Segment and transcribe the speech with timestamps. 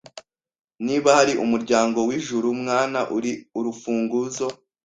[0.85, 4.45] Niba hari umuryango wijuru, mwana, uri urufunguzo